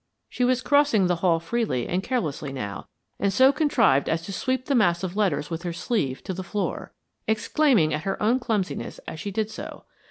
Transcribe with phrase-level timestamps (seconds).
[0.29, 2.87] She was crossing the hall freely and carelessly now,
[3.19, 6.41] and so contrived as to sweep the mass of letters with her sleeve to the
[6.41, 6.91] floor,
[7.27, 9.85] exclaiming at her own clumsiness as she did so.